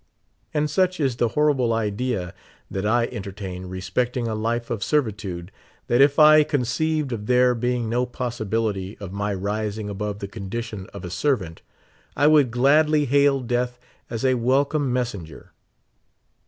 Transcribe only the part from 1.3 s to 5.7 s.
horrible idea that I entertain respecting a life of servitude,